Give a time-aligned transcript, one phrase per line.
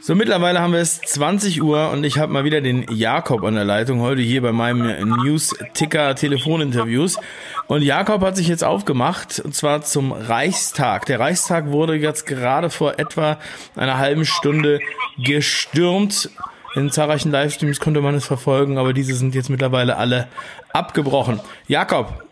[0.00, 3.54] So, mittlerweile haben wir es 20 Uhr und ich habe mal wieder den Jakob an
[3.54, 7.18] der Leitung, heute hier bei meinem News-Ticker-Telefoninterviews.
[7.66, 11.06] Und Jakob hat sich jetzt aufgemacht, und zwar zum Reichstag.
[11.06, 13.38] Der Reichstag wurde jetzt gerade vor etwa
[13.74, 14.80] einer halben Stunde
[15.18, 16.30] gestürmt.
[16.74, 20.28] In zahlreichen Livestreams konnte man es verfolgen, aber diese sind jetzt mittlerweile alle
[20.72, 21.40] abgebrochen.
[21.68, 22.22] Jakob,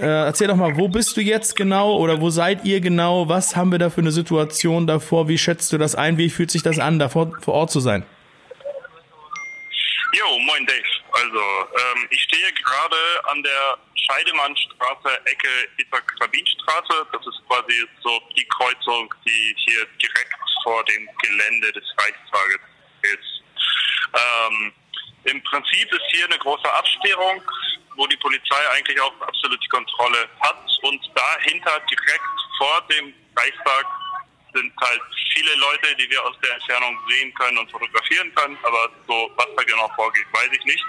[0.00, 3.28] äh, erzähl doch mal, wo bist du jetzt genau oder wo seid ihr genau?
[3.28, 5.28] Was haben wir da für eine Situation davor?
[5.28, 6.18] Wie schätzt du das ein?
[6.18, 8.04] Wie fühlt sich das an, da vor, vor Ort zu sein?
[10.12, 10.82] Jo, moin Dave.
[11.12, 12.96] Also, ähm, ich stehe gerade
[13.30, 15.48] an der Scheidemannstraße, Ecke
[15.78, 17.06] Isaac-Rabin-Straße.
[17.12, 22.60] Das ist quasi so die Kreuzung, die hier direkt vor dem Gelände des Reichstages
[23.02, 23.42] ist.
[24.14, 24.72] Ähm,
[25.24, 27.42] Im Prinzip ist hier eine große Absperrung
[27.98, 30.56] wo die Polizei eigentlich auch absolut die Kontrolle hat.
[30.82, 33.84] Und dahinter, direkt vor dem Reichstag,
[34.54, 35.02] sind halt
[35.34, 38.56] viele Leute, die wir aus der Entfernung sehen können und fotografieren können.
[38.62, 40.84] Aber so, was da genau vorgeht, weiß ich nicht.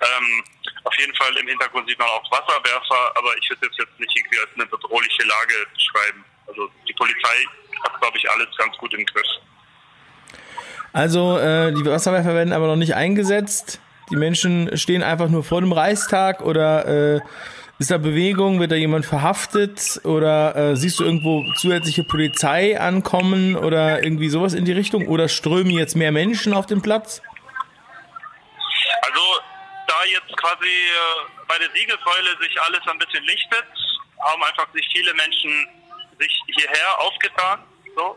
[0.00, 0.44] Ähm,
[0.84, 4.16] auf jeden Fall im Hintergrund sieht man auch Wasserwerfer, aber ich würde es jetzt nicht
[4.16, 6.24] irgendwie als eine bedrohliche Lage beschreiben.
[6.46, 7.46] Also die Polizei
[7.82, 9.26] hat, glaube ich, alles ganz gut im Griff.
[10.92, 13.80] Also äh, die Wasserwerfer werden aber noch nicht eingesetzt.
[14.12, 17.20] Die Menschen stehen einfach nur vor dem Reichstag oder äh,
[17.78, 18.60] ist da Bewegung?
[18.60, 20.00] Wird da jemand verhaftet?
[20.04, 25.08] Oder äh, siehst du irgendwo zusätzliche Polizei ankommen oder irgendwie sowas in die Richtung?
[25.08, 27.22] Oder strömen jetzt mehr Menschen auf den Platz?
[29.00, 29.20] Also,
[29.88, 33.64] da jetzt quasi äh, bei der Siegessäule sich alles ein bisschen lichtet,
[34.20, 35.50] haben einfach sich viele Menschen
[36.20, 37.64] sich hierher aufgetan.
[37.96, 38.14] So.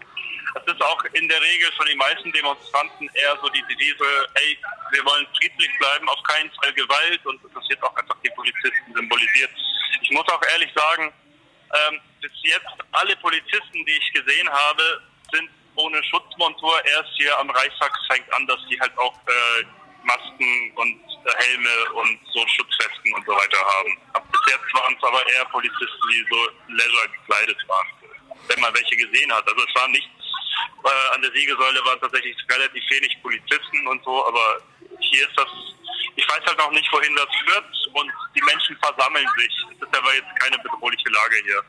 [0.55, 4.57] Das ist auch in der Regel von den meisten Demonstranten eher so die Devise, ey,
[4.91, 8.93] wir wollen friedlich bleiben, auf keinen Fall Gewalt und das wird auch einfach die Polizisten
[8.95, 9.51] symbolisiert.
[10.01, 11.13] Ich muss auch ehrlich sagen,
[11.75, 15.01] ähm, bis jetzt alle Polizisten, die ich gesehen habe,
[15.33, 16.85] sind ohne Schutzmontur.
[16.85, 19.65] Erst hier am Reichstag fängt an, dass die halt auch äh,
[20.03, 23.97] Masken und äh, Helme und so Schutzwesten und so weiter haben.
[24.13, 27.87] Ab bis jetzt waren es aber eher Polizisten, die so leisure gekleidet waren,
[28.47, 29.45] wenn man welche gesehen hat.
[29.47, 30.07] Also es war nichts
[31.13, 34.61] an der Siegesäule waren tatsächlich relativ wenig Polizisten und so, aber
[34.99, 35.47] hier ist das,
[36.15, 39.53] ich weiß halt noch nicht, wohin das führt und die Menschen versammeln sich.
[39.71, 41.63] Es ist aber jetzt keine bedrohliche Lage hier.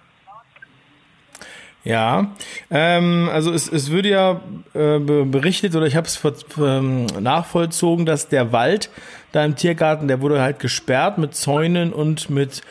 [1.85, 2.35] Ja,
[2.69, 4.41] ähm, also es, es würde ja
[4.75, 6.21] äh, berichtet oder ich habe es
[6.59, 8.91] ähm, nachvollzogen, dass der Wald
[9.31, 12.63] da im Tiergarten, der wurde halt gesperrt mit Zäunen und mit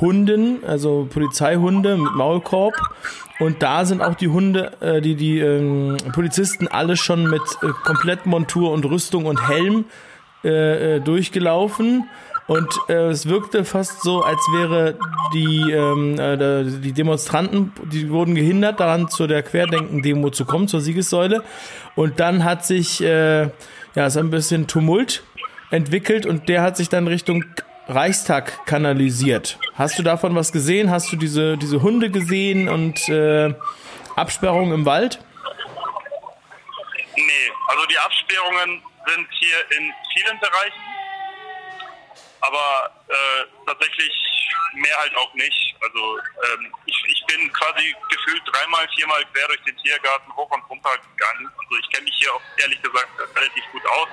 [0.00, 2.74] Hunden, also Polizeihunde mit Maulkorb.
[3.40, 7.68] Und da sind auch die Hunde, äh, die, die ähm, Polizisten alle schon mit äh,
[7.84, 9.86] Komplettmontur und Rüstung und Helm
[10.44, 12.08] äh, äh, durchgelaufen.
[12.46, 14.98] Und äh, es wirkte fast so, als wäre
[15.32, 20.80] die, ähm, äh, die Demonstranten, die wurden gehindert, daran zu der Querdenken-Demo zu kommen, zur
[20.80, 21.42] Siegessäule.
[21.96, 23.48] Und dann hat sich äh,
[23.94, 25.22] ja so ein bisschen Tumult
[25.70, 27.44] entwickelt und der hat sich dann Richtung
[27.88, 29.58] Reichstag kanalisiert.
[29.74, 30.90] Hast du davon was gesehen?
[30.90, 33.54] Hast du diese, diese Hunde gesehen und äh,
[34.16, 35.18] Absperrungen im Wald?
[37.16, 40.80] Nee, also die Absperrungen sind hier in vielen Bereichen,
[42.40, 44.12] aber äh, tatsächlich
[44.74, 45.76] mehr halt auch nicht.
[45.82, 50.62] Also ähm, ich, ich bin quasi gefühlt dreimal, viermal quer durch den Tiergarten hoch und
[50.70, 51.50] runter gegangen.
[51.58, 54.08] Also ich kenne mich hier auch ehrlich gesagt relativ gut aus.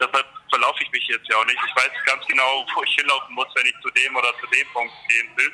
[0.00, 1.58] Deshalb verlaufe ich mich jetzt ja auch nicht.
[1.66, 4.66] Ich weiß ganz genau, wo ich hinlaufen muss, wenn ich zu dem oder zu dem
[4.72, 5.52] Punkt gehen will.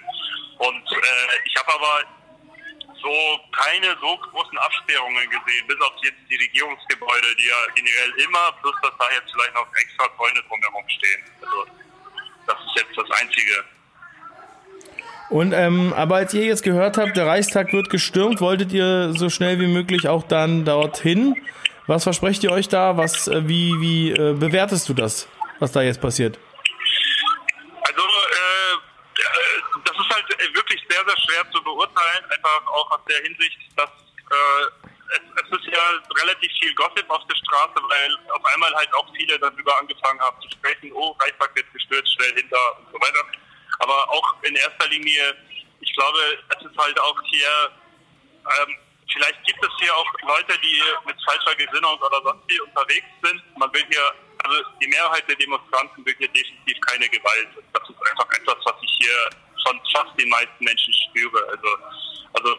[0.59, 2.05] Und äh, ich habe aber
[3.01, 8.53] so keine so großen Absperrungen gesehen, bis auf jetzt die Regierungsgebäude, die ja generell immer,
[8.63, 11.23] plus dass da jetzt vielleicht noch extra Zäune drumherum stehen.
[11.43, 11.67] Also
[12.47, 13.65] das ist jetzt das Einzige.
[15.29, 19.29] Und ähm, aber als ihr jetzt gehört habt, der Reichstag wird gestürmt, wolltet ihr so
[19.29, 21.35] schnell wie möglich auch dann dorthin?
[21.87, 22.97] Was versprecht ihr euch da?
[22.97, 25.29] Was, äh, wie, wie äh, bewertest du das,
[25.61, 26.39] was da jetzt passiert?
[27.83, 33.01] Also, äh, äh das ist halt wirklich sehr, sehr schwer zu beurteilen, einfach auch aus
[33.09, 34.67] der Hinsicht, dass äh,
[35.15, 35.79] es, es, ist ja
[36.19, 40.41] relativ viel Gossip auf der Straße, weil auf einmal halt auch viele darüber angefangen haben
[40.43, 43.23] zu sprechen, oh, Reichstag wird gestürzt, schnell hinter und so weiter.
[43.79, 45.37] Aber auch in erster Linie,
[45.79, 46.19] ich glaube,
[46.49, 47.71] es ist halt auch hier
[48.59, 48.77] ähm,
[49.13, 53.43] vielleicht gibt es hier auch Leute, die mit falscher Gesinnung oder sonst wie unterwegs sind.
[53.59, 54.15] Man will hier,
[54.45, 57.49] also die Mehrheit der Demonstranten will hier definitiv keine Gewalt.
[57.73, 59.31] Das ist einfach etwas, was ich hier
[59.65, 61.47] von fast den meisten Menschen spüre.
[61.49, 61.69] Also,
[62.35, 62.59] also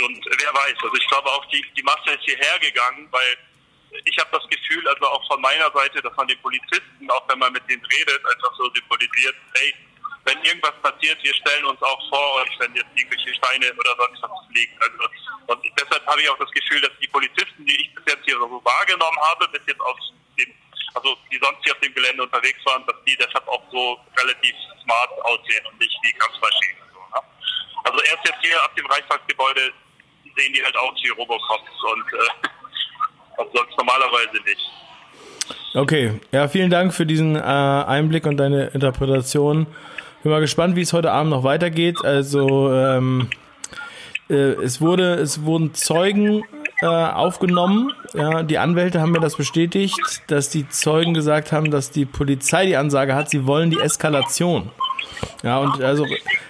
[0.00, 3.36] und wer weiß, also ich glaube auch die, die Masse ist hierher gegangen, weil
[4.04, 7.38] ich habe das Gefühl, also auch von meiner Seite, dass man den Polizisten, auch wenn
[7.38, 9.74] man mit denen redet, einfach so symbolisiert, hey,
[10.28, 14.22] wenn irgendwas passiert, wir stellen uns auch vor euch, wenn jetzt irgendwelche Steine oder sonst
[14.22, 14.76] was fliegen.
[14.76, 15.08] Also,
[15.46, 18.36] und deshalb habe ich auch das Gefühl, dass die Polizisten, die ich bis jetzt hier
[18.36, 19.96] so wahrgenommen habe, bis jetzt auf
[20.38, 20.52] dem,
[20.94, 24.54] also die sonst hier auf dem Gelände unterwegs waren, dass die deshalb auch so relativ
[24.84, 26.84] smart aussehen und nicht wie Kampfmaschinen.
[26.92, 27.20] So, ne?
[27.84, 29.72] Also erst jetzt hier ab dem Reichstagsgebäude
[30.36, 34.68] sehen die halt aus wie Robocops und äh, sonst normalerweise nicht.
[35.74, 39.66] Okay, ja, vielen Dank für diesen äh, Einblick und deine Interpretation.
[40.22, 42.04] Bin mal gespannt, wie es heute Abend noch weitergeht.
[42.04, 43.28] Also ähm,
[44.28, 46.42] äh, es wurde, es wurden Zeugen
[46.80, 47.92] äh, aufgenommen.
[48.14, 52.66] Ja, die Anwälte haben mir das bestätigt, dass die Zeugen gesagt haben, dass die Polizei
[52.66, 54.70] die Ansage hat, sie wollen die Eskalation.
[55.42, 56.04] Ja, und also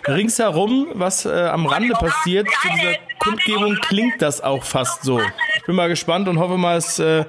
[0.06, 5.21] ringsherum, was äh, am Rande passiert, zu dieser Kundgebung klingt das auch fast so.
[5.56, 7.25] Ich bin mal gespannt und hoffe mal, es, äh,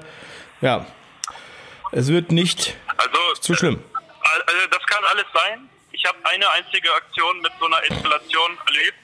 [0.60, 0.86] ja,
[1.92, 3.78] es wird nicht also, zu schlimm.
[4.46, 5.68] Also das kann alles sein.
[6.00, 8.96] Ich habe eine einzige Aktion mit so einer Eskalation erlebt.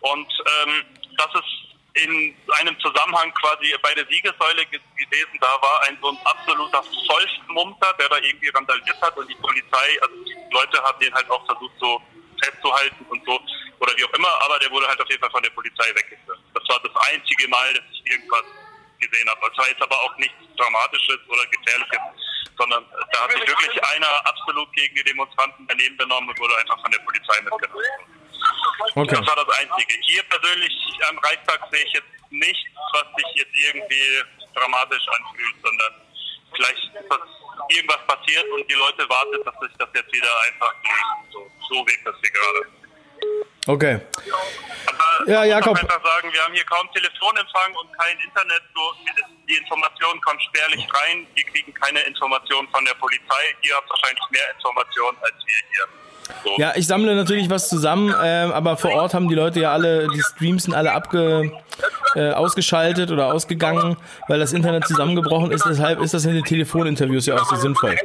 [0.00, 0.32] Und
[0.64, 0.84] ähm,
[1.18, 5.38] das ist in einem Zusammenhang quasi bei der Siegessäule gewesen.
[5.40, 10.00] Da war ein so ein absoluter Vollschmumpter, der da irgendwie randaliert hat und die Polizei,
[10.00, 12.00] also die Leute haben den halt auch versucht so
[12.42, 13.38] festzuhalten und so
[13.80, 16.38] oder wie auch immer, aber der wurde halt auf jeden Fall von der Polizei weggeführt.
[16.54, 18.44] Das war das einzige Mal, dass ich irgendwas
[19.00, 19.40] gesehen habe.
[19.48, 21.98] Das war jetzt aber auch nichts Dramatisches oder Gefährliches,
[22.60, 26.78] sondern da hat sich wirklich einer absolut gegen die Demonstranten daneben benommen und wurde einfach
[26.80, 27.84] von der Polizei mitgenommen.
[28.94, 29.16] Okay.
[29.16, 29.94] Das war das Einzige.
[30.02, 30.72] Hier persönlich
[31.08, 34.22] am Reichstag sehe ich jetzt nichts, was sich jetzt irgendwie
[34.54, 35.92] dramatisch anfühlt, sondern
[36.54, 36.90] vielleicht
[37.68, 41.32] irgendwas passiert und die Leute warten, dass sich das jetzt wieder einfach legt.
[41.32, 42.80] So, so wirkt das hier gerade.
[43.66, 44.00] Okay.
[44.86, 45.76] Aber ja, Jakob.
[45.76, 48.62] Ich einfach sagen, wir haben hier kaum Telefonempfang und kein Internet.
[48.74, 48.94] So,
[49.50, 51.26] die Informationen kommen spärlich rein.
[51.34, 53.42] Wir kriegen keine Informationen von der Polizei.
[53.62, 55.84] Ihr habt wahrscheinlich mehr Informationen als wir hier.
[56.44, 56.50] So.
[56.58, 60.06] Ja, ich sammle natürlich was zusammen, äh, aber vor Ort haben die Leute ja alle,
[60.14, 61.50] die Streams sind alle abge,
[62.14, 63.96] äh, ausgeschaltet oder ausgegangen,
[64.28, 65.66] weil das Internet zusammengebrochen ist.
[65.66, 67.96] Deshalb ist das in den Telefoninterviews ja auch so sinnvoll.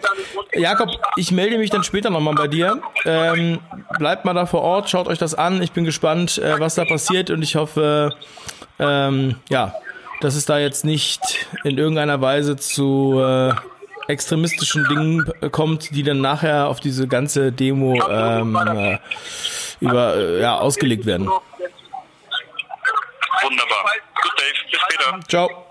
[0.56, 2.81] Jakob, ich melde mich dann später nochmal bei dir.
[3.06, 3.59] Ähm,
[4.00, 5.62] bleibt mal da vor Ort, schaut euch das an.
[5.62, 8.15] Ich bin gespannt, äh, was da passiert und ich hoffe,
[8.80, 9.75] ähm, ja,
[10.22, 13.54] dass es da jetzt nicht in irgendeiner Weise zu äh,
[14.08, 18.98] extremistischen Dingen kommt, die dann nachher auf diese ganze Demo ähm, äh,
[19.80, 21.28] über äh, ja ausgelegt werden.
[23.42, 23.86] Wunderbar.
[24.22, 24.54] Gut, Dave.
[24.72, 25.20] Bis später.
[25.28, 25.65] Ciao.